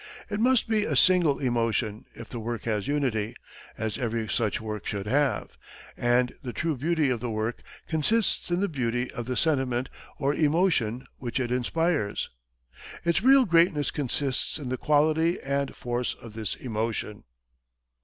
[0.31, 3.35] It must be a single emotion, if the work has unity,
[3.77, 5.49] as every such work should have,
[5.95, 10.33] and the true beauty of the work consists in the beauty of the sentiment or
[10.33, 12.31] emotion which it inspires.
[13.05, 17.25] Its real greatness consists in the quality and force of this emotion."